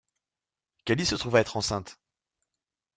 Callie 0.87 1.05
se 1.05 1.13
trouve 1.13 1.35
être 1.35 1.57
enceinte. 1.57 1.99